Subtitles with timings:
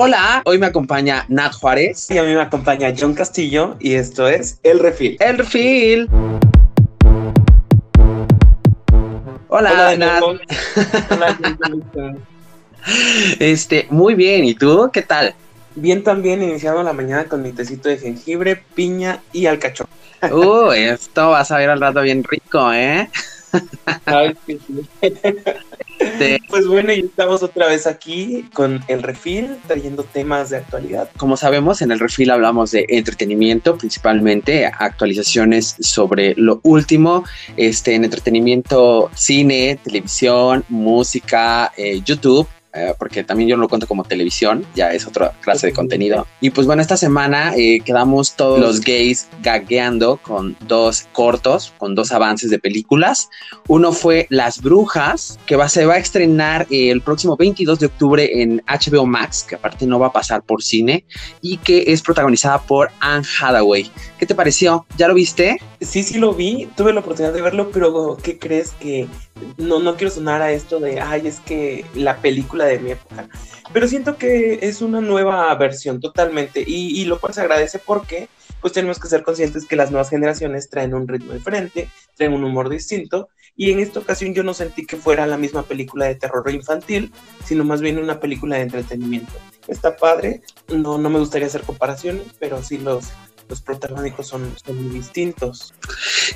[0.00, 2.08] Hola, hoy me acompaña Nat Juárez.
[2.08, 5.16] Y a mí me acompaña John Castillo y esto es El Refil.
[5.18, 6.08] El Refil.
[9.48, 10.22] Hola, Hola, Nat.
[10.22, 12.16] Hola.
[13.40, 14.44] Este, muy bien.
[14.44, 14.88] ¿Y tú?
[14.92, 15.34] ¿Qué tal?
[15.74, 19.90] Bien también iniciando la mañana con mi tecito de jengibre, piña y alcachofa.
[20.30, 23.10] Uh, esto vas a ver al rato bien rico, ¿eh?
[24.04, 24.88] Ay, sí, sí.
[25.98, 31.10] Este, Pues bueno, y estamos otra vez aquí con El Refil, trayendo temas de actualidad.
[31.16, 37.24] como sabemos, en el Refil hablamos de entretenimiento, principalmente actualizaciones sobre lo último,
[37.56, 42.46] este, en entretenimiento, cine, televisión, música, eh, YouTube.
[42.78, 46.26] Eh, porque también yo no lo cuento como televisión, ya es otra clase de contenido.
[46.40, 51.94] Y pues bueno, esta semana eh, quedamos todos los gays gagueando con dos cortos, con
[51.94, 53.28] dos avances de películas.
[53.66, 58.42] Uno fue Las Brujas, que se va a estrenar eh, el próximo 22 de octubre
[58.42, 61.04] en HBO Max, que aparte no va a pasar por cine,
[61.40, 63.90] y que es protagonizada por Anne Hathaway.
[64.18, 64.86] ¿Qué te pareció?
[64.96, 65.58] ¿Ya lo viste?
[65.80, 69.06] Sí, sí lo vi, tuve la oportunidad de verlo, pero ¿qué crees que
[69.56, 73.28] no, no quiero sonar a esto de, ay, es que la película de mi época?
[73.72, 78.28] Pero siento que es una nueva versión totalmente y, lo cual se agradece porque
[78.60, 82.44] pues tenemos que ser conscientes que las nuevas generaciones traen un ritmo diferente, traen un
[82.44, 86.16] humor distinto y en esta ocasión yo no sentí que fuera la misma película de
[86.16, 87.12] terror infantil,
[87.44, 89.32] sino más bien una película de entretenimiento.
[89.68, 93.08] Está padre, no, no me gustaría hacer comparaciones, pero sí los,
[93.48, 95.72] los protagónicos son, son muy distintos.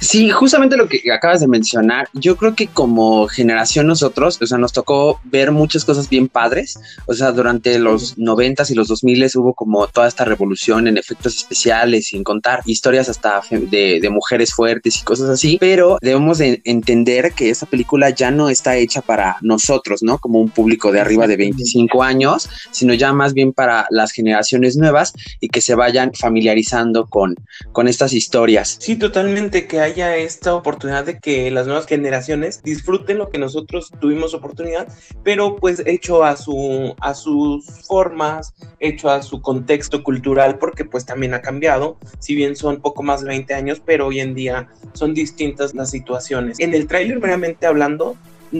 [0.00, 4.58] Sí, justamente lo que acabas de mencionar, yo creo que como generación nosotros, o sea,
[4.58, 9.04] nos tocó ver muchas cosas bien padres, o sea, durante los noventas y los dos
[9.04, 14.10] miles hubo como toda esta revolución en efectos especiales, sin contar historias hasta de, de
[14.10, 18.76] mujeres fuertes y cosas así, pero debemos de entender que esta película ya no está
[18.76, 20.18] hecha para nosotros, ¿no?
[20.18, 24.76] Como un público de arriba de 25 años, sino ya más bien para las generaciones
[24.76, 27.36] nuevas y que se vayan familiarizando con,
[27.72, 28.76] con estas historias.
[28.80, 33.90] Sí, totalmente, que haya esta oportunidad de que las nuevas generaciones disfruten lo que nosotros
[34.00, 34.88] tuvimos oportunidad,
[35.22, 41.04] pero pues hecho a su a sus formas, hecho a su contexto cultural, porque pues
[41.04, 44.68] también ha cambiado, si bien son poco más de 20 años, pero hoy en día
[44.92, 46.58] son distintas las situaciones.
[46.60, 48.16] En el tráiler, meramente hablando,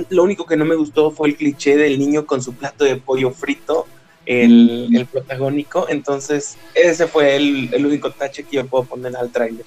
[0.09, 2.97] lo único que no me gustó fue el cliché del niño con su plato de
[2.97, 3.87] pollo frito.
[4.25, 9.31] El, el protagónico, entonces ese fue el, el único tache que yo puedo poner al
[9.31, 9.65] tráiler.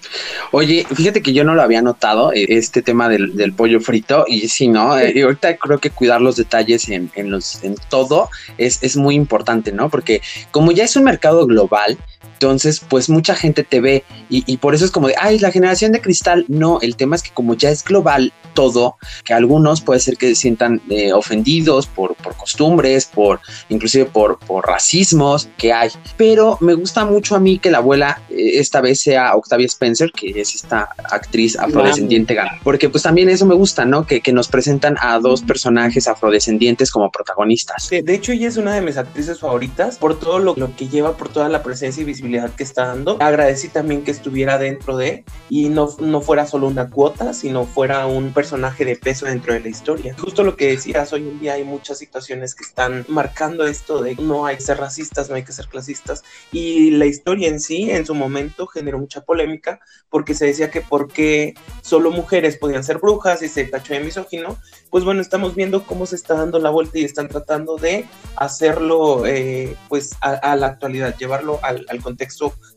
[0.51, 4.23] Oye, fíjate que yo no lo había notado, eh, este tema del, del pollo frito,
[4.27, 4.97] y sí, ¿no?
[4.97, 8.95] Eh, y ahorita creo que cuidar los detalles en, en, los, en todo es, es
[8.95, 9.89] muy importante, ¿no?
[9.89, 10.21] Porque
[10.51, 11.97] como ya es un mercado global,
[12.35, 15.51] entonces, pues mucha gente te ve y, y, por eso es como de, ay, la
[15.51, 16.45] generación de cristal.
[16.49, 20.27] No, el tema es que como ya es global todo, que algunos puede ser que
[20.29, 25.89] se sientan eh, ofendidos por, por costumbres, por inclusive por, por racismos que hay.
[26.17, 30.11] Pero me gusta mucho a mí que la abuela eh, esta vez sea Octavia Spencer,
[30.11, 32.43] que es esta actriz afrodescendiente, wow.
[32.63, 34.05] porque pues también eso me gusta, ¿no?
[34.05, 37.89] Que, que nos presentan a dos personajes afrodescendientes como protagonistas.
[37.89, 40.87] De, de hecho, ella es una de mis actrices favoritas por todo lo, lo que
[40.87, 42.24] lleva, por toda la presencia y visibilidad
[42.55, 43.17] que está dando.
[43.21, 48.07] Agradecí también que estuviera dentro de y no, no fuera solo una cuota, sino fuera
[48.07, 50.15] un personaje de peso dentro de la historia.
[50.17, 54.15] Justo lo que decías, hoy en día hay muchas situaciones que están marcando esto de
[54.15, 57.91] no hay que ser racistas, no hay que ser clasistas y la historia en sí
[57.91, 62.83] en su momento generó mucha polémica porque se decía que por qué solo mujeres podían
[62.83, 64.57] ser brujas y se tachó de misógino.
[64.89, 69.25] Pues bueno, estamos viendo cómo se está dando la vuelta y están tratando de hacerlo
[69.25, 72.14] eh, pues a, a, la actualidad, llevarlo al, al contexto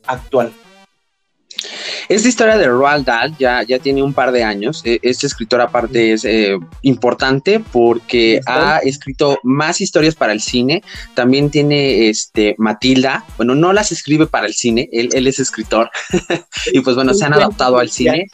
[0.06, 0.52] actual.
[2.08, 4.82] Esta historia de Roald Dahl ya, ya tiene un par de años.
[4.84, 10.82] Este escritor aparte es eh, importante porque ha escrito más historias para el cine.
[11.14, 13.24] También tiene este Matilda.
[13.36, 15.90] Bueno, no las escribe para el cine, él, él es escritor.
[16.72, 18.26] y pues bueno, se han adaptado al cine.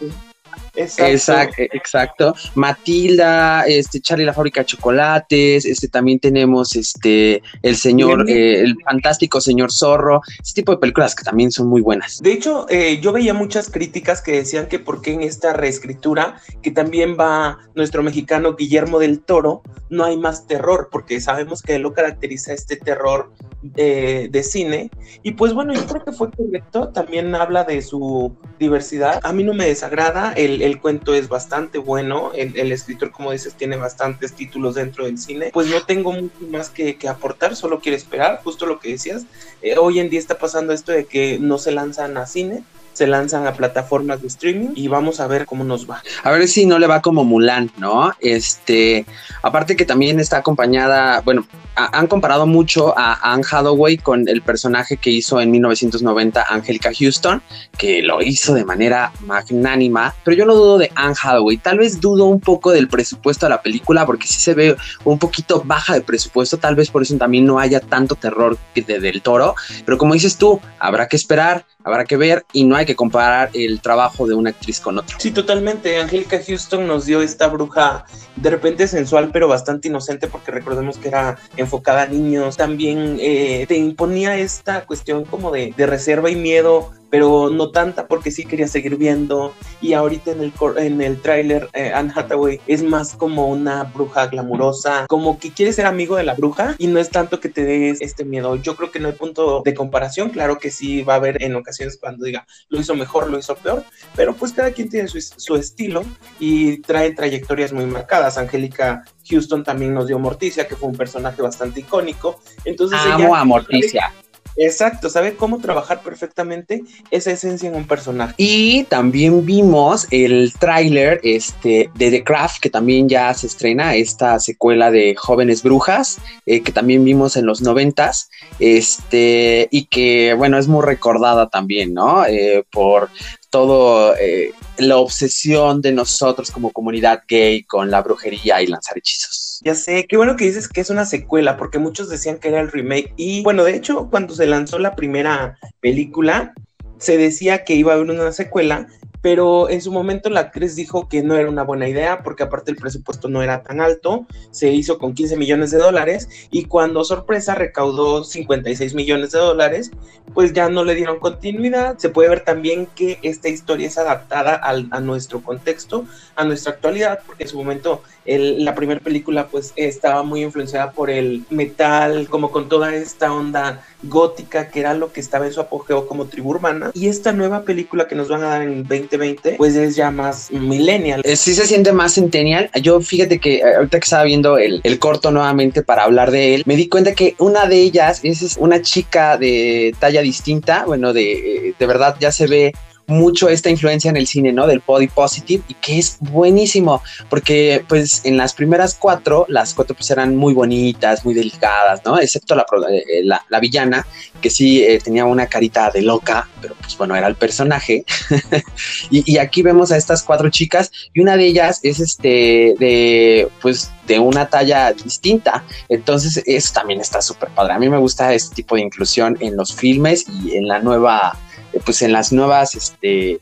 [0.77, 1.13] Exacto.
[1.13, 1.63] exacto.
[1.73, 8.61] exacto, Matilda, este Charlie la fábrica de chocolates, este también tenemos este el señor, eh,
[8.61, 12.21] el fantástico señor zorro, este tipo de películas que también son muy buenas.
[12.21, 16.41] De hecho, eh, yo veía muchas críticas que decían que por qué en esta reescritura,
[16.63, 21.79] que también va nuestro mexicano Guillermo del Toro, no hay más terror, porque sabemos que
[21.79, 23.33] lo caracteriza este terror
[23.63, 24.91] de, de cine.
[25.23, 29.21] Y pues bueno, yo creo que fue correcto, también habla de su diversidad.
[29.23, 33.53] A mí no me desagrada el, el cuento es bastante bueno, el, escritor, como dices,
[33.55, 37.81] tiene bastantes títulos dentro del cine, pues no tengo mucho más que, que aportar, solo
[37.81, 39.27] quiero esperar, justo lo que decías,
[39.61, 42.65] eh, hoy en día está pasando esto de que no se lanzan a cine,
[42.95, 46.03] se lanzan a plataformas de streaming y vamos a ver cómo nos va.
[46.23, 48.13] A ver si no le va como Mulan, ¿no?
[48.21, 49.05] Este,
[49.43, 51.47] aparte que también está acompañada, bueno,
[51.77, 57.43] han comparado mucho a Anne Hathaway con el personaje que hizo en 1990 Angelica Houston,
[57.77, 62.01] que lo hizo de manera magnánima, pero yo no dudo de Anne Hathaway, tal vez
[62.01, 65.95] dudo un poco del presupuesto de la película porque sí se ve un poquito baja
[65.95, 69.55] de presupuesto, tal vez por eso también no haya tanto terror de, del toro,
[69.85, 73.51] pero como dices tú, habrá que esperar, habrá que ver y no hay que comparar
[73.53, 75.17] el trabajo de una actriz con otra.
[75.21, 76.01] Sí, totalmente.
[76.01, 78.05] Angélica Houston nos dio esta bruja
[78.37, 82.57] de repente sensual, pero bastante inocente, porque recordemos que era enfocada a niños.
[82.57, 88.09] También eh, te imponía esta cuestión como de, de reserva y miedo pero no tanta
[88.09, 89.55] porque sí quería seguir viendo.
[89.81, 94.27] Y ahorita en el, en el tráiler, eh, Anne Hathaway es más como una bruja
[94.27, 97.63] glamurosa, como que quiere ser amigo de la bruja y no es tanto que te
[97.65, 98.57] des este miedo.
[98.57, 100.31] Yo creo que no hay punto de comparación.
[100.31, 103.55] Claro que sí va a haber en ocasiones cuando diga lo hizo mejor, lo hizo
[103.55, 103.85] peor,
[104.17, 106.03] pero pues cada quien tiene su, su estilo
[106.41, 108.39] y trae trayectorias muy marcadas.
[108.39, 112.41] Angélica Houston también nos dio Morticia, que fue un personaje bastante icónico.
[112.65, 114.13] Entonces Amo a Morticia.
[114.57, 118.35] Exacto, sabe cómo trabajar perfectamente esa esencia en un personaje.
[118.37, 124.39] Y también vimos el tráiler este, de The Craft, que también ya se estrena, esta
[124.39, 128.31] secuela de Jóvenes Brujas, eh, que también vimos en los noventas,
[128.61, 132.25] este, y que, bueno, es muy recordada también, ¿no?
[132.25, 133.11] Eh, por
[133.51, 139.44] todo eh, la obsesión de nosotros como comunidad gay con la brujería y lanzar hechizos.
[139.63, 142.61] Ya sé, qué bueno que dices que es una secuela, porque muchos decían que era
[142.61, 143.13] el remake.
[143.17, 146.55] Y bueno, de hecho, cuando se lanzó la primera película,
[146.99, 148.89] se decía que iba a haber una secuela,
[149.25, 152.71] pero en su momento la actriz dijo que no era una buena idea porque aparte
[152.71, 157.05] el presupuesto no era tan alto, se hizo con 15 millones de dólares y cuando
[157.05, 159.93] sorpresa recaudó 56 millones de dólares,
[160.35, 161.97] pues ya no le dieron continuidad.
[161.97, 166.05] Se puede ver también que esta historia es adaptada a nuestro contexto,
[166.37, 171.09] a nuestra actualidad, porque en su momento la primera película pues estaba muy influenciada por
[171.09, 175.61] el metal, como con toda esta onda gótica que era lo que estaba en su
[175.61, 176.91] apogeo como tribu urbana.
[176.95, 180.51] Y esta nueva película que nos van a dar en 2020 pues es ya más
[180.51, 181.23] millennial.
[181.25, 182.71] Eh, sí se siente más centennial.
[182.81, 186.55] Yo fíjate que eh, ahorita que estaba viendo el, el corto nuevamente para hablar de
[186.55, 191.13] él, me di cuenta que una de ellas es una chica de talla distinta, bueno,
[191.13, 192.73] de, eh, de verdad ya se ve
[193.07, 194.67] mucho esta influencia en el cine, ¿no?
[194.67, 199.95] Del body positive y que es buenísimo, porque pues en las primeras cuatro, las cuatro
[199.95, 202.19] pues eran muy bonitas, muy delicadas, ¿no?
[202.19, 204.07] Excepto la, eh, la, villana,
[204.41, 208.05] que sí eh, tenía una carita de loca, pero pues bueno, era el personaje.
[209.11, 213.91] y, aquí vemos a estas cuatro chicas y una de ellas es este, de, pues
[214.07, 215.65] de una talla distinta.
[215.89, 217.75] Entonces, eso también está súper padre.
[217.75, 221.39] A mí me gusta este tipo de inclusión en los filmes y en la nueva
[221.85, 223.41] pues en las nuevas este,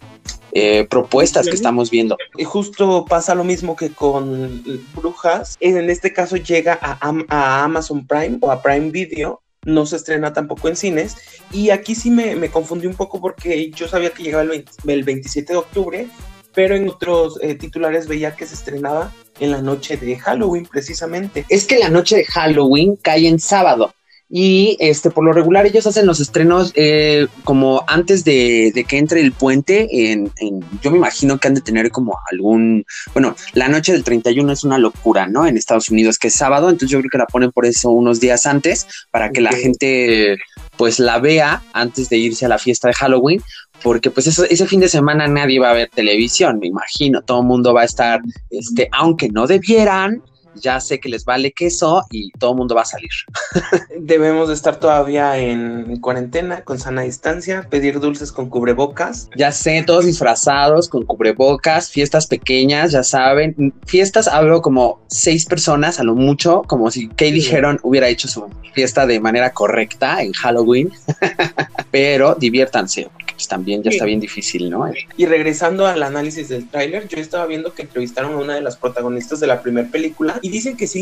[0.54, 2.18] eh, propuestas que estamos viendo.
[2.36, 4.62] Y justo pasa lo mismo que con
[4.94, 5.56] Brujas.
[5.60, 9.40] En este caso llega a, Amazon Prime o a Prime Video.
[9.64, 11.16] No se estrena tampoco en cines.
[11.52, 15.52] Y aquí sí me, me confundí un poco porque yo sabía que llegaba el, 27
[15.52, 16.08] de octubre,
[16.54, 21.46] pero en otros eh, titulares veía que se estrenaba en la noche de Halloween precisamente.
[21.48, 23.94] Es que la noche de Halloween cae en sábado.
[24.34, 29.20] Y este, por lo regular ellos hacen los estrenos eh, como antes de, que entre
[29.20, 30.10] el puente.
[30.10, 30.32] En,
[30.80, 34.64] yo me imagino que han de tener como algún, bueno, la noche del 31 es
[34.64, 35.46] una locura, ¿no?
[35.46, 38.20] En Estados Unidos, que es sábado, entonces yo creo que la ponen por eso unos
[38.20, 40.38] días antes para que la gente
[40.78, 43.42] pues la vea antes de irse a la fiesta de Halloween,
[43.82, 47.46] porque pues ese fin de semana nadie va a ver televisión, me imagino, todo el
[47.46, 50.22] mundo va a estar, este, aunque no debieran,
[50.54, 53.10] ya sé que les vale queso y todo el mundo va a salir.
[53.98, 59.28] Debemos de estar todavía en cuarentena, con sana distancia, pedir dulces con cubrebocas.
[59.36, 63.74] Ya sé, todos disfrazados con cubrebocas, fiestas pequeñas, ya saben.
[63.86, 68.48] Fiestas hablo como seis personas a lo mucho, como si Kay dijeron hubiera hecho su
[68.74, 70.90] fiesta de manera correcta en Halloween.
[71.90, 73.08] Pero diviértanse,
[73.42, 74.88] pues también ya está bien difícil, ¿no?
[75.16, 78.76] Y regresando al análisis del tráiler, yo estaba viendo que entrevistaron a una de las
[78.76, 81.00] protagonistas de la primera película y dicen que sí,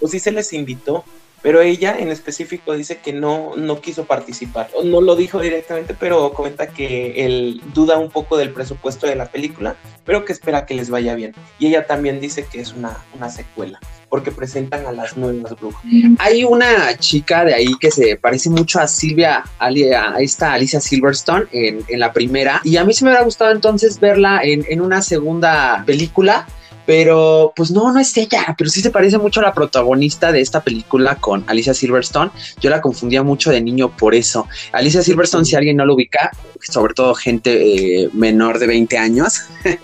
[0.00, 1.04] o sí se les invitó,
[1.44, 4.70] pero ella en específico dice que no, no quiso participar.
[4.82, 9.26] No lo dijo directamente, pero comenta que él duda un poco del presupuesto de la
[9.26, 11.34] película, pero que espera que les vaya bien.
[11.58, 15.82] Y ella también dice que es una, una secuela, porque presentan a las nuevas brujas.
[16.18, 19.84] Hay una chica de ahí que se parece mucho a Silvia, ahí
[20.20, 24.00] está Alicia Silverstone en, en, la primera, y a mí se me hubiera gustado entonces
[24.00, 26.46] verla en, en una segunda película
[26.86, 30.40] pero pues no, no es ella, pero sí se parece mucho a la protagonista de
[30.40, 32.30] esta película con Alicia Silverstone.
[32.60, 34.46] Yo la confundía mucho de niño por eso.
[34.72, 39.42] Alicia Silverstone, si alguien no lo ubica, sobre todo gente eh, menor de 20 años,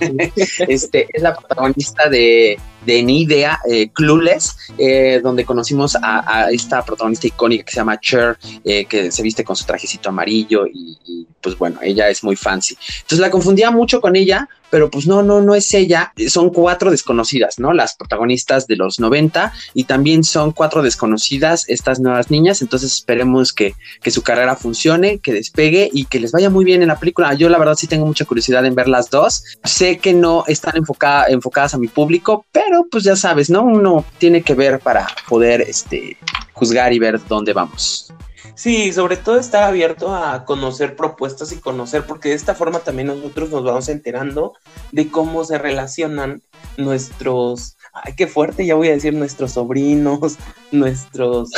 [0.68, 6.84] este, es la protagonista de de ni idea, eh, Clueless, eh, donde conocimos a, esta
[6.84, 10.98] protagonista icónica que se llama Cher, eh, que se viste con su trajecito amarillo y,
[11.04, 12.76] y, pues bueno, ella es muy fancy.
[12.96, 16.12] Entonces la confundía mucho con ella, pero pues no, no, no es ella.
[16.28, 17.72] Son cuatro desconocidas, ¿no?
[17.72, 22.62] Las protagonistas de los 90 y también son cuatro desconocidas estas nuevas niñas.
[22.62, 26.82] Entonces esperemos que, que su carrera funcione, que despegue y que les vaya muy bien
[26.82, 27.34] en la película.
[27.34, 29.44] Yo la verdad sí tengo mucha curiosidad en ver las dos.
[29.64, 33.62] Sé que no están enfocadas a mi público, pero pues ya sabes, ¿no?
[33.62, 36.16] Uno tiene que ver para poder este,
[36.52, 38.12] juzgar y ver dónde vamos.
[38.54, 43.08] Sí, sobre todo estar abierto a conocer propuestas y conocer, porque de esta forma también
[43.08, 44.52] nosotros nos vamos enterando
[44.92, 46.42] de cómo se relacionan
[46.76, 50.36] nuestros, ay, qué fuerte, ya voy a decir nuestros sobrinos,
[50.72, 51.50] nuestros,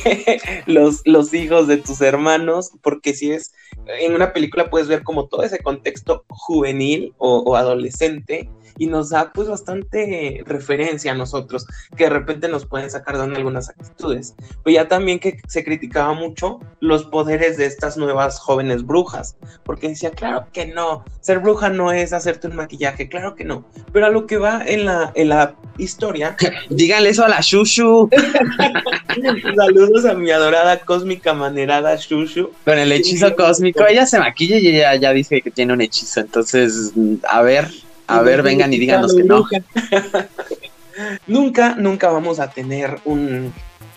[0.66, 3.52] los, los hijos de tus hermanos, porque si es,
[3.86, 9.10] en una película puedes ver como todo ese contexto juvenil o, o adolescente y nos
[9.10, 11.66] da pues bastante referencia a nosotros,
[11.96, 14.34] que de repente nos pueden sacar de algunas actitudes.
[14.62, 19.88] Pero ya también que se criticaba mucho los poderes de estas nuevas jóvenes brujas, porque
[19.88, 24.06] decía, claro que no, ser bruja no es hacerte un maquillaje, claro que no, pero
[24.06, 26.36] a lo que va en la, en la historia...
[26.70, 28.08] Díganle eso a la Shushu.
[29.56, 32.50] Saludos a mi adorada cósmica manerada Shushu.
[32.64, 36.20] Con el hechizo cósmico, ella se maquilla y ella ya dice que tiene un hechizo,
[36.20, 36.92] entonces,
[37.28, 37.68] a ver,
[38.06, 39.44] a ver, vengan y díganos que no.
[41.26, 43.52] nunca, nunca vamos a tener un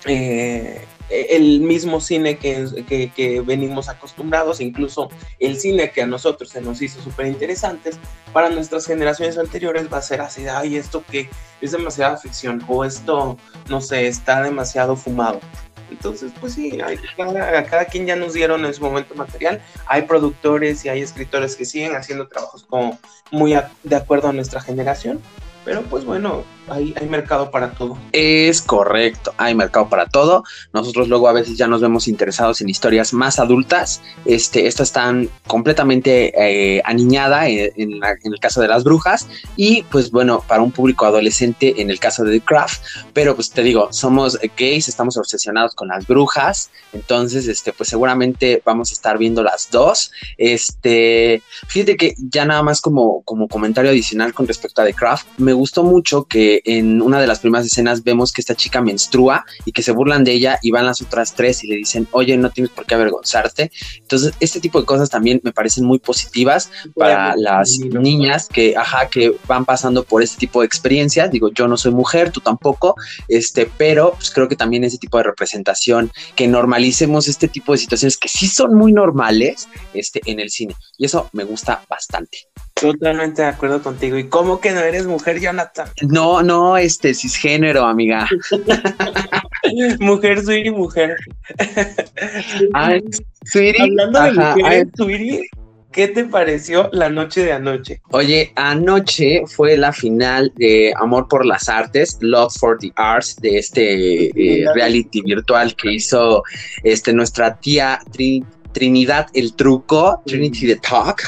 [0.06, 5.10] eh, el mismo cine que, que, venimos acostumbrados, incluso
[5.40, 7.98] el cine que a nosotros se nos hizo súper interesantes,
[8.34, 11.30] para nuestras generaciones anteriores va a ser así, ay, esto que
[11.62, 13.38] es demasiada ficción, o esto,
[13.70, 15.40] no sé, está demasiado fumado.
[15.90, 19.62] Entonces, pues sí, hay, cada, cada, quien ya nos dieron en su momento material.
[19.86, 23.00] Hay productores y hay escritores que siguen haciendo trabajos como
[23.32, 25.22] muy de acuerdo a nuestra generación.
[25.68, 27.98] Pero pues bueno, hay, hay, mercado para todo.
[28.14, 30.46] Es correcto, hay mercado para todo.
[30.72, 34.02] Nosotros luego a veces ya nos vemos interesados en historias más adultas.
[34.24, 40.10] Este, esta están completamente eh, aniñada en, en, el caso de las brujas y pues
[40.10, 42.82] bueno, para un público adolescente en el caso de The Craft.
[43.12, 46.70] Pero pues te digo, somos gays, estamos obsesionados con las brujas.
[46.94, 50.14] Entonces, este, pues seguramente vamos a estar viendo las dos.
[50.38, 55.28] Este, fíjate que ya nada más como, como comentario adicional con respecto a The Craft,
[55.38, 59.46] me gustó mucho que en una de las primeras escenas vemos que esta chica menstrua
[59.66, 62.38] y que se burlan de ella y van las otras tres y le dicen, oye,
[62.38, 63.72] no tienes por qué avergonzarte.
[64.00, 69.10] Entonces, este tipo de cosas también me parecen muy positivas para las niñas que, ajá,
[69.10, 71.30] que van pasando por este tipo de experiencias.
[71.32, 72.96] Digo, yo no soy mujer, tú tampoco,
[73.28, 77.80] este, pero pues creo que también ese tipo de representación, que normalicemos este tipo de
[77.80, 80.76] situaciones que sí son muy normales, este, en el cine.
[80.98, 82.48] Y eso me gusta bastante.
[82.80, 84.18] Totalmente de acuerdo contigo.
[84.18, 85.88] ¿Y cómo que no eres mujer, Jonathan?
[86.02, 88.28] No, no, este, cisgénero, amiga.
[90.00, 91.16] mujer, sweetie, mujer.
[92.74, 93.04] Ay,
[93.46, 93.82] sweetie.
[93.82, 95.50] Hablando de mujer, sweetie,
[95.92, 98.02] ¿qué te pareció la noche de anoche?
[98.12, 103.58] Oye, anoche fue la final de Amor por las Artes, Love for the Arts, de
[103.58, 106.44] este eh, reality virtual que hizo
[106.84, 108.46] este, nuestra tía Trin
[108.78, 111.24] Trinidad el truco, Trinity the Talk.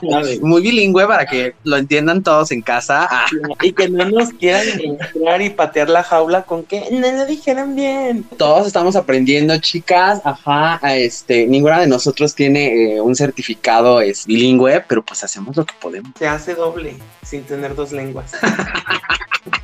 [0.40, 3.08] Muy bilingüe para que lo entiendan todos en casa.
[3.60, 7.76] y que no nos quieran entrar y patear la jaula con que no lo dijeron
[7.76, 8.24] bien.
[8.38, 10.22] Todos estamos aprendiendo, chicas.
[10.24, 15.66] Ajá, este, ninguna de nosotros tiene eh, un certificado es bilingüe, pero pues hacemos lo
[15.66, 16.12] que podemos.
[16.18, 18.32] Se hace doble sin tener dos lenguas.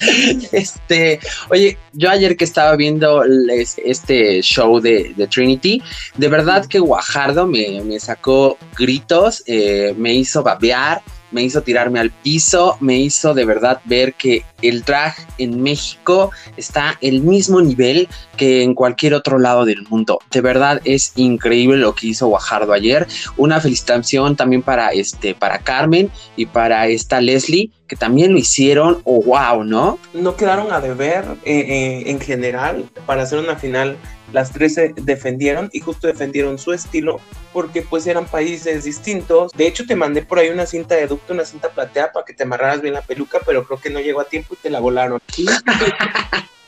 [0.52, 3.22] Este, oye, yo ayer que estaba viendo
[3.56, 5.82] este show de, Trinity,
[6.16, 12.10] de verdad que Guajardo me, sacó gritos, eh, me hizo babear, me hizo tirarme al
[12.10, 18.08] piso, me hizo de verdad ver que el drag en México está el mismo nivel
[18.36, 20.18] que en cualquier otro lado del mundo.
[20.30, 23.06] De verdad es increíble lo que hizo Guajardo ayer.
[23.36, 29.00] Una felicitación también para este para Carmen y para esta Leslie que también lo hicieron.
[29.02, 29.98] Oh, wow, ¿no?
[30.14, 33.96] No quedaron a deber eh, eh, en general para hacer una final
[34.32, 37.20] las tres se defendieron y justo defendieron su estilo
[37.52, 39.52] porque pues eran países distintos.
[39.52, 42.34] De hecho te mandé por ahí una cinta de ducto, una cinta plateada para que
[42.34, 44.80] te amarraras bien la peluca, pero creo que no llegó a tiempo y te la
[44.80, 45.20] volaron.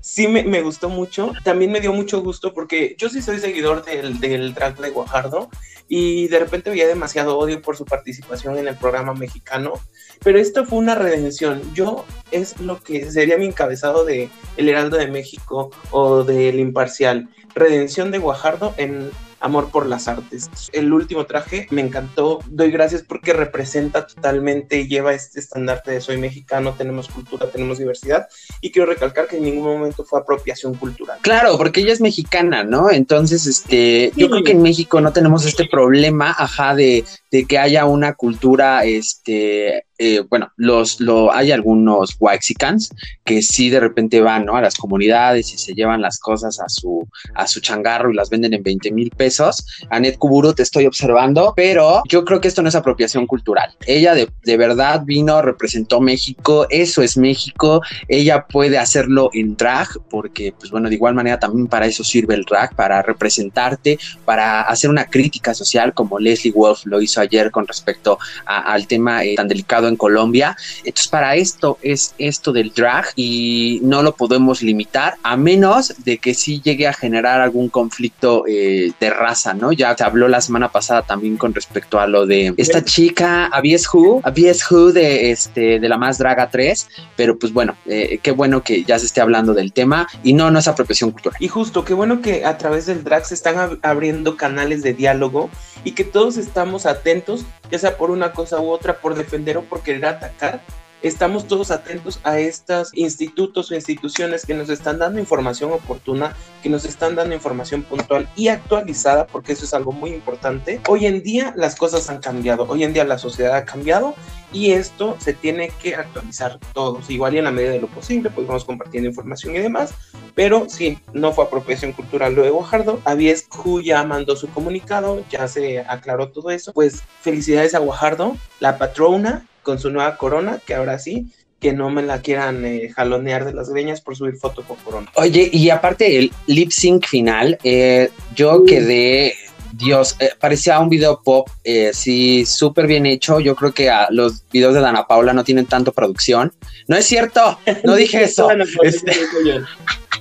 [0.00, 1.32] sí me, gustó mucho.
[1.42, 5.48] También me dio mucho gusto porque yo sí soy seguidor del, drag de Guajardo
[5.88, 9.74] y de repente había demasiado odio por su participación en el programa mexicano,
[10.22, 11.62] pero esto fue una redención.
[11.74, 17.28] Yo es lo que sería mi encabezado de El Heraldo de México o del Imparcial.
[17.54, 19.10] Redención de Guajardo en
[19.44, 20.48] amor por las artes.
[20.72, 26.16] El último traje me encantó, doy gracias porque representa totalmente, lleva este estandarte de soy
[26.16, 28.26] mexicano, tenemos cultura, tenemos diversidad
[28.62, 31.18] y quiero recalcar que en ningún momento fue apropiación cultural.
[31.20, 32.90] Claro, porque ella es mexicana, ¿no?
[32.90, 37.58] Entonces, este, yo creo que en México no tenemos este problema, ajá, de, de que
[37.58, 42.90] haya una cultura, este, eh, bueno, los, lo, hay algunos Waxicans
[43.24, 44.56] que sí de repente van ¿no?
[44.56, 48.28] a las comunidades y se llevan las cosas a su, a su changarro y las
[48.28, 49.64] venden en 20 mil pesos.
[49.90, 53.74] Anet Kuburu, te estoy observando, pero yo creo que esto no es apropiación cultural.
[53.86, 59.88] Ella de, de verdad vino, representó México, eso es México, ella puede hacerlo en drag,
[60.10, 64.62] porque pues bueno, de igual manera también para eso sirve el drag, para representarte, para
[64.62, 69.34] hacer una crítica social como Leslie Wolf lo hizo ayer con respecto al tema eh,
[69.36, 70.56] tan delicado en Colombia.
[70.78, 76.18] Entonces, para esto es esto del drag y no lo podemos limitar a menos de
[76.18, 79.72] que sí llegue a generar algún conflicto eh, de raza, ¿no?
[79.72, 83.88] Ya se habló la semana pasada también con respecto a lo de esta chica, Abies
[83.92, 88.30] Who, Abies Who de, este, de la más draga 3, pero pues bueno, eh, qué
[88.30, 91.36] bueno que ya se esté hablando del tema y no, no es apropiación cultural.
[91.40, 95.50] Y justo, qué bueno que a través del drag se están abriendo canales de diálogo
[95.84, 99.64] y que todos estamos atentos, ya sea por una cosa u otra, por defender o
[99.64, 100.62] por querer atacar,
[101.04, 106.70] estamos todos atentos a estos institutos o instituciones que nos están dando información oportuna, que
[106.70, 110.80] nos están dando información puntual y actualizada, porque eso es algo muy importante.
[110.88, 114.14] Hoy en día las cosas han cambiado, hoy en día la sociedad ha cambiado
[114.50, 118.30] y esto se tiene que actualizar todos, igual y en la medida de lo posible,
[118.30, 119.92] pues vamos compartiendo información y demás,
[120.34, 125.22] pero sí, no fue apropiación cultural lo de Guajardo, Avies Q ya mandó su comunicado,
[125.28, 130.60] ya se aclaró todo eso, pues felicidades a Guajardo, la patrona con su nueva corona,
[130.64, 131.26] que ahora sí,
[131.64, 135.10] que no me la quieran eh, jalonear de las greñas por subir foto con corona.
[135.14, 139.34] Oye, y aparte el lip sync final, eh, yo quedé,
[139.72, 141.48] Dios, eh, parecía un video pop,
[141.92, 143.40] sí, súper bien hecho.
[143.40, 146.52] Yo creo que a los videos de Dana Paula no tienen tanto producción.
[146.86, 148.50] No es cierto, no dije eso.
[148.82, 149.12] Este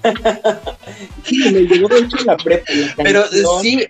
[1.52, 2.72] me llegó hecho la prepa.
[2.96, 3.26] Pero
[3.62, 3.86] sí,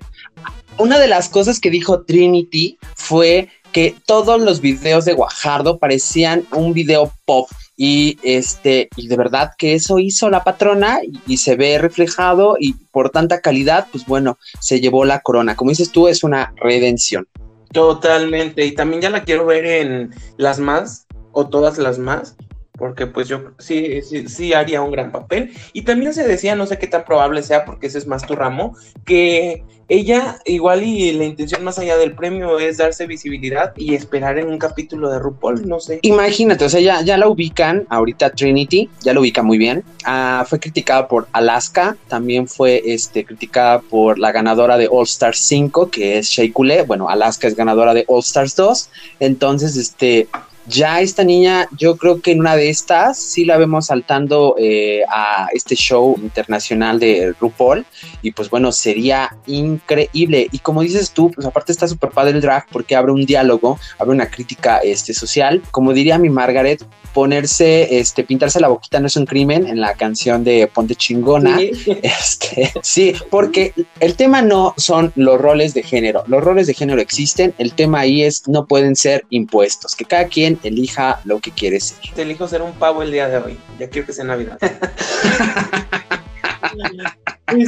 [0.77, 6.45] una de las cosas que dijo Trinity fue que todos los videos de Guajardo parecían
[6.53, 11.55] un video pop y este y de verdad que eso hizo la patrona y, se
[11.55, 15.55] ve reflejado y por tanta calidad pues bueno se llevó la corona.
[15.55, 17.27] Como dices tú es una redención.
[17.71, 22.35] Totalmente y también ya la quiero ver en las más o todas las más
[22.77, 25.53] porque pues yo sí, sí, sí, haría un gran papel.
[25.73, 28.35] Y también se decía, no sé qué tan probable sea, porque ese es más tu
[28.35, 33.93] ramo, que ella igual y la intención más allá del premio es darse visibilidad y
[33.93, 35.99] esperar en un capítulo de RuPaul, no sé.
[36.01, 39.83] Imagínate, o sea, ya, ya la ubican, ahorita Trinity, ya la ubica muy bien.
[40.05, 45.39] Ah, fue criticada por Alaska, también fue este, criticada por la ganadora de All Stars
[45.39, 46.51] 5, que es Shea
[46.87, 48.89] Bueno, Alaska es ganadora de All Stars 2.
[49.19, 50.27] Entonces, este,
[50.65, 55.01] ya esta niña, yo creo que en una de estas sí la vemos saltando eh,
[55.09, 57.85] a este show internacional de RuPaul
[58.21, 60.47] y pues bueno, sería increíble.
[60.51, 63.79] Y como dices tú, pues aparte está súper padre el drag porque abre un diálogo,
[63.99, 65.61] abre una crítica este, social.
[65.71, 69.93] Como diría mi Margaret, ponerse, este, pintarse la boquita no es un crimen en la
[69.93, 71.57] canción de Ponte Chingona.
[71.57, 71.71] Sí.
[72.03, 76.23] Este, sí, porque el tema no son los roles de género.
[76.27, 77.53] Los roles de género existen.
[77.57, 79.95] El tema ahí es no pueden ser impuestos.
[79.95, 81.97] Que cada quien elija lo que quiere ser.
[82.13, 83.57] Te elijo ser un pavo el día de hoy.
[83.79, 84.57] Ya quiero que sea Navidad.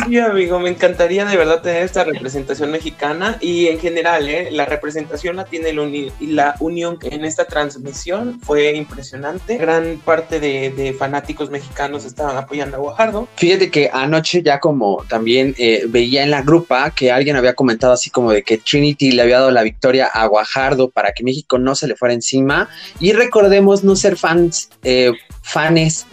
[0.08, 4.50] Sí, amigo, me encantaría de verdad tener esta representación mexicana y en general, ¿eh?
[4.52, 9.58] la representación la tiene el uni y la unión en esta transmisión fue impresionante.
[9.58, 13.28] Gran parte de, fanáticos mexicanos estaban apoyando a Guajardo.
[13.36, 17.94] Fíjate que anoche ya como también eh, veía en la grupa que alguien había comentado
[17.94, 21.60] así como de que Trinity le había dado la victoria a Guajardo para que México
[21.60, 25.12] no se le fuera encima y recordemos no ser fans, eh,
[25.46, 26.08] fans,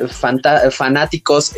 [0.70, 1.52] fanáticos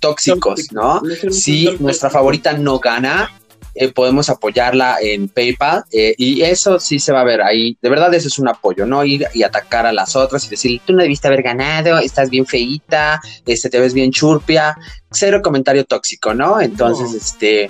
[0.00, 1.00] tóxicos, ¿no?
[1.30, 3.30] si nuestra favorita no gana,
[3.76, 7.76] eh, podemos apoyarla en PayPal eh, y eso sí se va a ver ahí.
[7.82, 10.80] De verdad, eso es un apoyo, no ir y atacar a las otras y decir,
[10.84, 14.76] tú no debiste haber ganado, estás bien feíta, este, te ves bien churpia.
[15.10, 16.60] Cero comentario tóxico, ¿no?
[16.60, 17.68] Entonces, este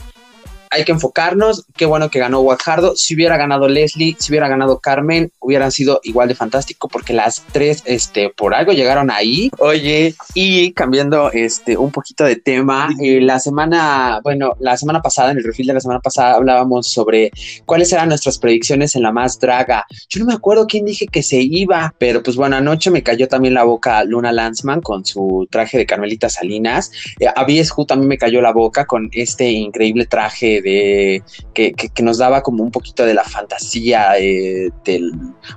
[0.74, 1.64] hay que enfocarnos.
[1.76, 2.96] Qué bueno que ganó Guajardo.
[2.96, 7.42] Si hubiera ganado Leslie, si hubiera ganado Carmen, hubieran sido igual de fantástico porque las
[7.52, 9.50] tres, este, por algo llegaron ahí.
[9.58, 15.30] Oye, y cambiando, este, un poquito de tema, eh, la semana, bueno, la semana pasada,
[15.30, 17.30] en el refil de la semana pasada, hablábamos sobre
[17.64, 19.84] cuáles eran nuestras predicciones en la más draga.
[20.08, 23.28] Yo no me acuerdo quién dije que se iba, pero pues bueno, anoche me cayó
[23.28, 26.90] también la boca Luna Lanzman con su traje de Carmelita Salinas.
[27.20, 27.44] Eh, a
[27.86, 31.22] también me cayó la boca con este increíble traje que,
[31.52, 35.12] que, nos daba como un poquito de la fantasía eh, del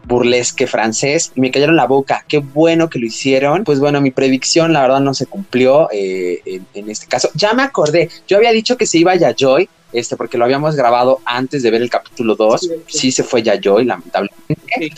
[0.05, 2.25] burlesque francés y me cayeron la boca.
[2.27, 3.63] Qué bueno que lo hicieron.
[3.63, 7.29] Pues bueno, mi predicción la verdad no se cumplió eh, en, este caso.
[7.33, 11.19] Ya me acordé, yo había dicho que se iba Yayoy, este, porque lo habíamos grabado
[11.25, 12.69] antes de ver el capítulo 2.
[12.87, 14.91] Sí, se fue Yayoy, lamentablemente.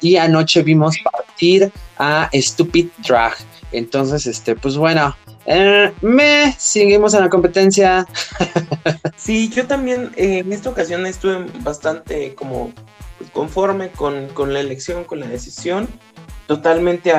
[0.00, 3.34] Y anoche vimos partir a Stupid Drag.
[3.72, 8.06] Entonces, este, pues bueno, eh, me seguimos en la competencia.
[9.16, 12.72] sí, yo también eh, en esta ocasión estuve bastante como
[13.32, 15.88] conforme con, la elección, con la decisión.
[16.46, 17.12] Totalmente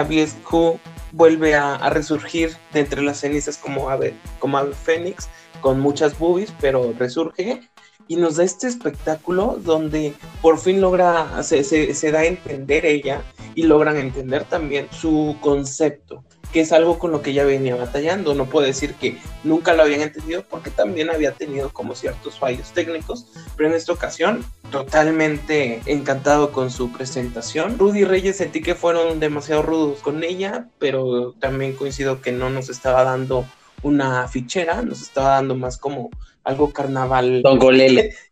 [0.44, 0.80] Q
[1.12, 5.30] vuelve a, resurgir de entre las cenizas como ave, como ave fénix,
[5.62, 7.62] con muchas boobies, pero resurge
[8.08, 13.24] y nos da este espectáculo donde por fin logra, se, se da a entender ella
[13.56, 18.34] y logran entender también su concepto que es algo con lo que ya venía batallando.
[18.34, 22.72] No puedo decir que nunca lo habían entendido porque también había tenido como ciertos fallos
[22.72, 27.78] técnicos, pero en esta ocasión totalmente encantado con su presentación.
[27.78, 32.70] Rudy Reyes sentí que fueron demasiado rudos con ella, pero también coincido que no nos
[32.70, 33.46] estaba dando
[33.84, 36.10] una fichera, nos estaba dando más como
[36.44, 37.42] algo carnaval.
[37.42, 38.16] Don Golele.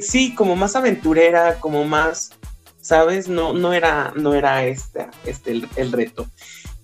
[0.00, 2.30] Sí, como más aventurera, como más,
[2.80, 3.26] ¿sabes?
[3.26, 6.28] No, no era, no era este, este el reto.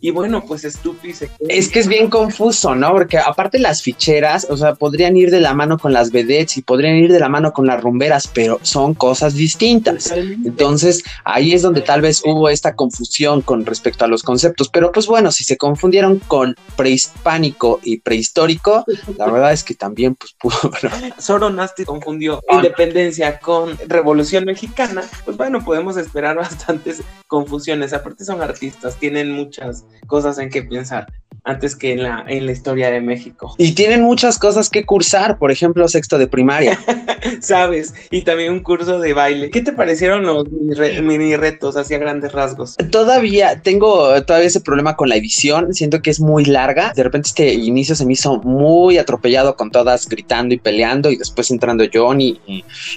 [0.00, 2.92] Y bueno, pues Stupi se Es que es bien confuso, ¿no?
[2.92, 6.62] Porque aparte las ficheras, o sea, podrían ir de la mano con las vedettes y
[6.62, 10.12] podrían ir de la mano con las rumberas, pero son cosas distintas.
[10.12, 14.68] Entonces, ahí es donde tal vez hubo esta confusión con respecto a los conceptos.
[14.68, 18.84] Pero pues bueno, si se confundieron con prehispánico y prehistórico,
[19.16, 20.56] la verdad es que también pues pudo...
[21.18, 27.92] Soro Nasty confundió independencia con revolución mexicana, pues bueno, podemos esperar bastantes confusiones.
[27.92, 31.06] Aparte son artistas, tienen muchas cosas en que pensar
[31.46, 33.54] antes que en la, en la historia de México.
[33.56, 36.78] Y tienen muchas cosas que cursar, por ejemplo, sexto de primaria.
[37.40, 39.50] Sabes, y también un curso de baile.
[39.50, 42.76] ¿Qué te parecieron los mini retos hacia grandes rasgos?
[42.90, 46.92] Todavía tengo todavía ese problema con la edición, siento que es muy larga.
[46.94, 51.16] De repente este inicio se me hizo muy atropellado con todas gritando y peleando y
[51.16, 52.40] después entrando Johnny.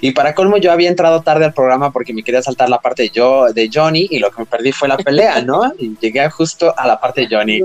[0.00, 3.04] Y, para colmo yo había entrado tarde al programa porque me quería saltar la parte
[3.04, 5.72] de, yo, de Johnny y lo que me perdí fue la pelea, ¿no?
[5.78, 7.60] Y llegué justo a la parte de Johnny.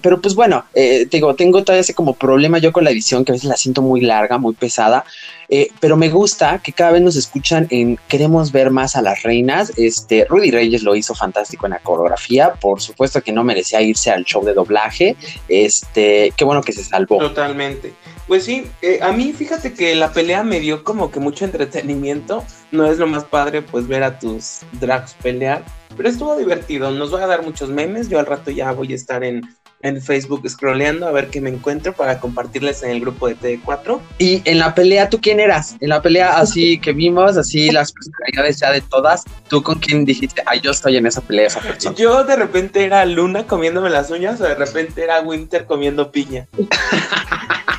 [0.00, 3.32] Pero pues bueno, eh, digo, tengo todavía ese como problema yo con la edición, que
[3.32, 5.04] a veces la siento muy larga, muy pesada,
[5.48, 9.22] eh, pero me gusta que cada vez nos escuchan en queremos ver más a las
[9.22, 9.72] reinas.
[9.76, 14.10] Este, Rudy Reyes lo hizo fantástico en la coreografía, por supuesto que no merecía irse
[14.10, 15.16] al show de doblaje,
[15.48, 17.18] este, qué bueno que se salvó.
[17.18, 17.94] Totalmente.
[18.26, 22.44] Pues sí, eh, a mí fíjate que la pelea me dio como que mucho entretenimiento,
[22.72, 25.64] no es lo más padre pues ver a tus drags pelear,
[25.96, 28.96] pero estuvo divertido, nos va a dar muchos memes, yo al rato ya voy a
[28.96, 29.42] estar en,
[29.82, 34.00] en Facebook scrolleando a ver qué me encuentro para compartirles en el grupo de T4.
[34.18, 35.76] Y en la pelea, ¿tú quién eras?
[35.80, 40.04] En la pelea así que vimos, así las personalidades ya de todas, ¿tú con quién
[40.04, 41.94] dijiste, ay, yo estoy en esa pelea, esa persona?
[41.94, 46.48] Yo de repente era Luna comiéndome las uñas o de repente era Winter comiendo piña.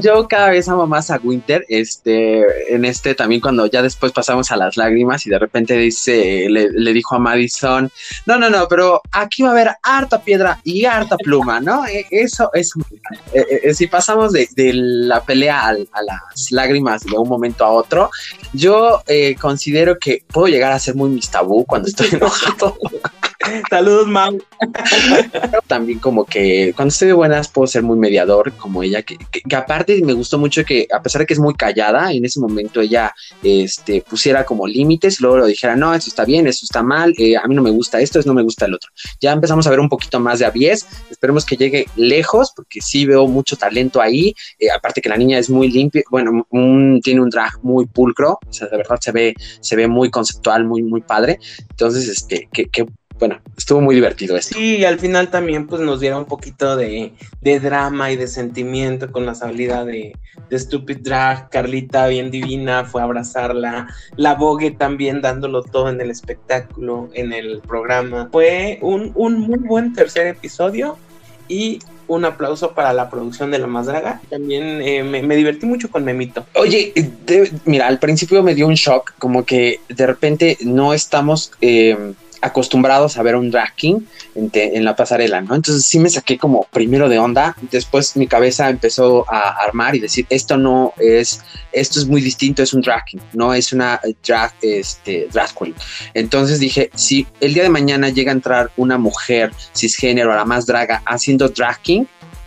[0.00, 4.52] Yo, cada vez amo más a Winter, este, en este también cuando ya después pasamos
[4.52, 7.90] a las lágrimas y de repente dice, le, dijo a Madison,
[8.24, 11.84] no, no, no, pero aquí va a haber harta piedra y harta pluma, ¿no?
[11.86, 12.72] E, eso es,
[13.32, 18.10] eh, eh, si pasamos de, la pelea a, las lágrimas de un momento a otro,
[18.52, 22.78] yo eh, considero que puedo llegar a ser muy mis tabú cuando estoy enojado.
[23.68, 24.38] Saludos, Mau.
[25.66, 29.18] También como que cuando estoy de buenas puedo ser muy mediador, como ella, que,
[29.54, 32.80] aparte me gustó mucho que a pesar de que es muy callada, en ese momento
[32.80, 37.14] ella este, pusiera como límites, luego lo dijera, no, eso está bien, eso está mal,
[37.18, 38.90] eh, a mí no me gusta esto, eso no me gusta el otro.
[39.20, 43.06] Ya empezamos a ver un poquito más de Avies, esperemos que llegue lejos, porque sí
[43.06, 46.46] veo mucho talento ahí, eh, aparte que la niña es muy limpia, bueno,
[47.02, 50.64] tiene un drag muy pulcro, o sea, de verdad se ve, se ve muy conceptual,
[50.64, 51.38] muy, muy padre,
[51.70, 52.86] entonces, este, que, que
[53.22, 54.56] bueno, estuvo muy divertido esto.
[54.58, 59.12] Sí, y al final también pues nos dieron un poquito de, drama y de sentimiento
[59.12, 60.16] con la salida de,
[60.50, 66.10] Stupid Drag, Carlita bien divina, fue a abrazarla, la Vogue también dándolo todo en el
[66.10, 68.28] espectáculo, en el programa.
[68.32, 70.98] Fue un, muy buen tercer episodio
[71.46, 74.20] y un aplauso para la producción de La Más Draga.
[74.30, 76.44] También eh, me, divertí mucho con Memito.
[76.56, 76.92] Oye,
[77.66, 81.52] mira, al principio me dio un shock, como que de repente no estamos...
[81.60, 84.00] Eh, acostumbrados a ver un drag king
[84.34, 85.54] en, la pasarela, ¿no?
[85.54, 90.00] Entonces sí me saqué como primero de onda, después mi cabeza empezó a armar y
[90.00, 94.00] decir, esto no es, esto es muy distinto, es un drag king, no es una
[94.26, 95.74] drag, este, drag queen.
[96.14, 100.66] Entonces dije, si el día de mañana llega a entrar una mujer cisgénero, la más
[100.66, 102.04] draga, haciendo drag king,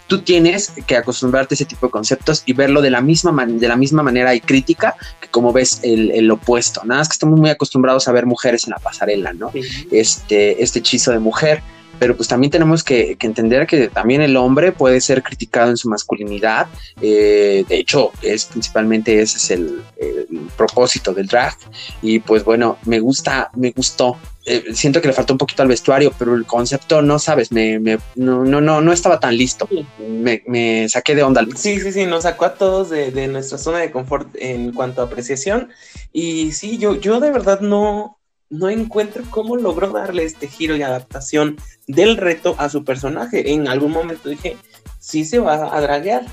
[0.08, 3.68] tú tienes que acostumbrarte a ese tipo de conceptos y verlo de la misma, de
[3.68, 6.82] la misma manera y crítica que como ves el, opuesto.
[6.84, 9.52] Nada más que estamos muy acostumbrados a ver mujeres en la pasarela, ¿no?
[9.91, 11.62] Este, este hechizo de mujer
[11.99, 15.89] pero pues también tenemos que, entender que también el hombre puede ser criticado en su
[15.89, 16.67] masculinidad.
[17.01, 19.81] Eh, de hecho, es principalmente ese es el,
[20.58, 21.55] propósito del drag.
[22.01, 24.17] Y pues bueno, me gusta, me gustó.
[24.45, 27.79] Eh, siento que le faltó un poquito al vestuario, pero el concepto, no sabes, me,
[28.15, 29.67] no, no, no, no estaba tan listo.
[29.99, 31.45] Me, saqué de onda.
[31.55, 35.01] Sí, sí, sí, nos sacó a todos de, de nuestra zona de confort en cuanto
[35.01, 35.69] a apreciación.
[36.13, 38.14] Y sí, yo, yo de verdad no,
[38.49, 43.51] no encuentro cómo logró darle este giro y adaptación del reto a su personaje.
[43.53, 44.58] En algún momento dije,
[44.99, 46.25] sí se va a draguear,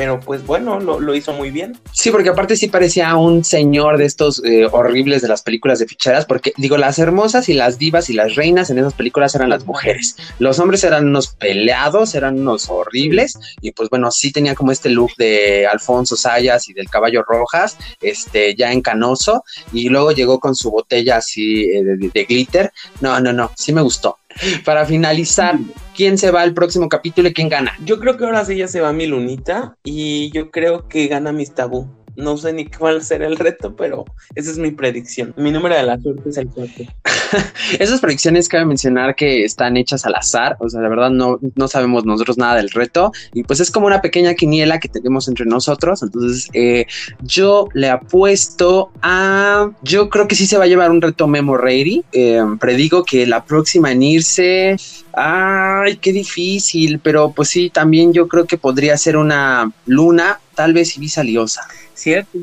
[0.00, 1.78] pero pues bueno, lo, hizo muy bien.
[1.92, 5.86] Sí, porque aparte sí parecía un señor de estos eh, horribles de las películas de
[5.86, 9.50] ficheras, porque digo, las hermosas y las divas y las reinas en esas películas eran
[9.50, 10.16] las mujeres.
[10.38, 14.88] Los hombres eran unos peleados, eran unos horribles, y pues bueno, sí tenía como este
[14.88, 20.40] look de Alfonso Sayas y del caballo Rojas, este, ya en canoso, y luego llegó
[20.40, 22.72] con su botella así eh, de glitter.
[23.02, 24.19] No, no, no, sí me gustó.
[24.64, 25.58] Para finalizar,
[25.94, 27.72] ¿quién se va al próximo capítulo y quién gana?
[27.84, 31.32] Yo creo que ahora sí ya se va mi lunita y yo creo que gana
[31.32, 31.88] mis tabú.
[32.16, 35.32] No sé ni cuál será el reto, pero esa es mi predicción.
[35.36, 36.84] Mi número de la suerte es el 4.
[37.78, 41.68] Esas predicciones cabe mencionar que están hechas al azar, o sea, la verdad no, no
[41.68, 45.46] sabemos nosotros nada del reto y pues es como una pequeña quiniela que tenemos entre
[45.46, 46.86] nosotros, entonces eh,
[47.22, 51.56] yo le apuesto a, yo creo que sí se va a llevar un reto Memo
[51.56, 54.76] Ready, eh, predigo que la próxima en irse,
[55.12, 60.72] ay, qué difícil, pero pues sí, también yo creo que podría ser una luna, tal
[60.72, 61.62] vez Ibiza Liosa.
[61.94, 62.38] Cierto.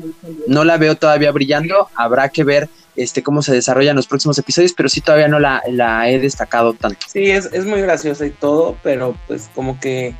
[0.46, 4.72] No la veo todavía brillando, habrá que ver este, cómo se desarrollan los próximos episodios,
[4.72, 7.06] pero sí todavía no la, la he destacado tanto.
[7.08, 10.14] Sí, es, es muy graciosa y todo, pero pues como que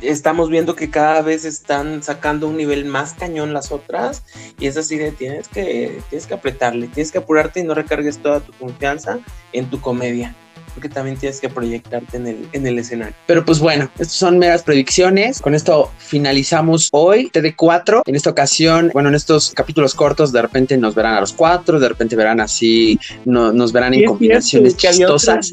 [0.00, 4.24] estamos viendo que cada vez están sacando un nivel más cañón las otras
[4.58, 8.18] y es así de tienes que tienes que apretarle, tienes que apurarte y no recargues
[8.18, 9.20] toda tu confianza
[9.52, 10.34] en tu comedia
[10.74, 13.14] porque también tienes que proyectarte en el, en el escenario.
[13.26, 15.40] Pero pues bueno, estas son meras predicciones.
[15.40, 18.02] Con esto finalizamos hoy TD4.
[18.06, 21.78] En esta ocasión, bueno, en estos capítulos cortos, de repente nos verán a los cuatro,
[21.78, 25.50] de repente verán así, no, nos verán en combinaciones chistosas.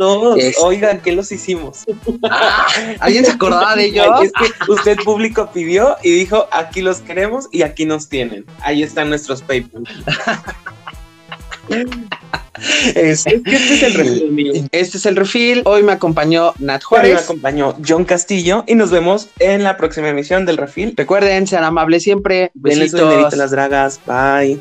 [0.61, 1.85] Oigan, ¿qué los hicimos?
[2.29, 2.67] Ah,
[2.99, 4.05] ¿Alguien se acordaba de ellos?
[4.23, 8.45] Es que usted público pidió y dijo, aquí los queremos y aquí nos tienen.
[8.61, 9.83] Ahí están nuestros PayPal.
[12.95, 15.61] Este, este, es el refil Este es el refil.
[15.65, 17.09] Hoy me acompañó Nat Juárez.
[17.09, 20.93] Hoy me acompañó John Castillo y nos vemos en la próxima emisión del refil.
[20.97, 22.51] Recuerden, sean amables siempre.
[22.53, 22.99] Besitos.
[22.99, 23.99] Denle las dragas.
[24.05, 24.59] Bye.